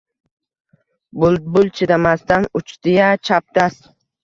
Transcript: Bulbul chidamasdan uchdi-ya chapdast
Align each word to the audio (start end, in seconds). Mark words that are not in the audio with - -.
Bulbul 1.25 1.69
chidamasdan 1.77 2.49
uchdi-ya 2.63 3.13
chapdast 3.31 3.89